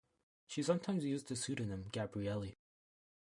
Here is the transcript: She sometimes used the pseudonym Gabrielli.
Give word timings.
She 0.47 0.63
sometimes 0.63 1.05
used 1.05 1.27
the 1.27 1.35
pseudonym 1.35 1.87
Gabrielli. 1.91 2.57